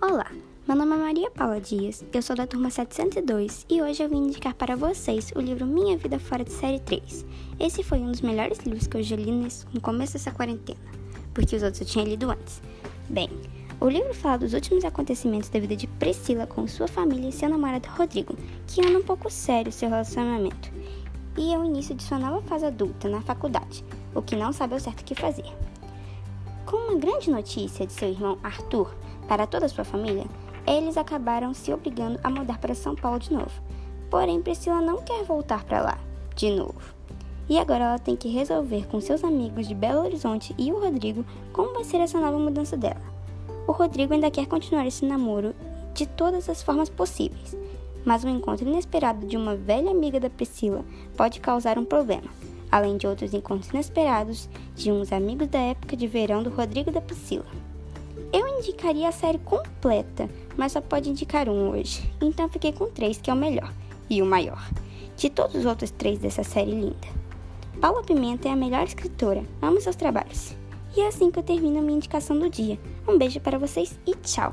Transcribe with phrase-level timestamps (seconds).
[0.00, 0.30] Olá,
[0.68, 4.26] meu nome é Maria Paula Dias, eu sou da turma 702 e hoje eu vim
[4.26, 7.24] indicar para vocês o livro Minha Vida Fora de Série 3.
[7.58, 9.32] Esse foi um dos melhores livros que eu já li
[9.72, 10.78] no começo dessa quarentena,
[11.32, 12.60] porque os outros eu tinha lido antes.
[13.08, 13.30] Bem,
[13.80, 17.48] o livro fala dos últimos acontecimentos da vida de Priscila com sua família e seu
[17.48, 20.70] namorado Rodrigo, que anda um pouco sério seu relacionamento,
[21.38, 23.82] e é o início de sua nova fase adulta na faculdade,
[24.14, 25.50] o que não sabe ao certo o que fazer.
[26.66, 28.92] Com uma grande notícia de seu irmão Arthur,
[29.28, 30.24] para toda a sua família,
[30.66, 33.50] eles acabaram se obrigando a mudar para São Paulo de novo.
[34.10, 35.98] Porém, Priscila não quer voltar para lá
[36.34, 36.94] de novo.
[37.48, 41.24] E agora ela tem que resolver com seus amigos de Belo Horizonte e o Rodrigo
[41.52, 43.00] como vai ser essa nova mudança dela.
[43.66, 45.54] O Rodrigo ainda quer continuar esse namoro
[45.94, 47.56] de todas as formas possíveis,
[48.04, 50.84] mas um encontro inesperado de uma velha amiga da Priscila
[51.16, 52.28] pode causar um problema,
[52.70, 56.92] além de outros encontros inesperados de uns amigos da época de verão do Rodrigo e
[56.92, 57.46] da Priscila.
[58.32, 62.10] Eu indicaria a série completa, mas só pode indicar um hoje.
[62.20, 63.72] Então fiquei com três, que é o melhor
[64.08, 64.68] e o maior.
[65.16, 67.08] De todos os outros três dessa série linda.
[67.80, 69.44] Paula Pimenta é a melhor escritora.
[69.60, 70.56] Amo seus trabalhos.
[70.96, 72.78] E é assim que eu termino a minha indicação do dia.
[73.06, 74.52] Um beijo para vocês e tchau!